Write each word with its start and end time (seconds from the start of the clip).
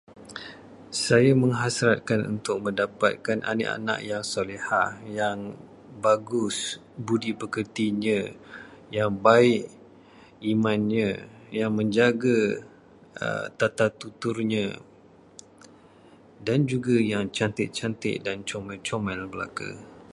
Saya 1.05 1.31
menghasratkan 1.43 2.19
untuk 2.33 2.57
mendapatkan 2.65 3.37
anak-anak 3.51 3.99
yang 4.11 4.23
solehah, 4.33 4.89
yang 5.21 5.39
bagus 6.05 6.57
budi 7.07 7.31
pekertinya, 7.41 8.19
yang 8.97 9.11
baik 9.27 9.63
imannya, 10.53 11.09
yang 11.59 11.71
menjaga 11.79 12.39
tata 13.61 13.85
tuturnya, 14.01 14.67
dan 16.47 16.59
juga 16.71 16.95
yang 17.11 17.25
cantik-cantik 17.37 18.15
dan 18.25 18.37
comel-comel 18.49 19.21
belaka. 19.33 19.71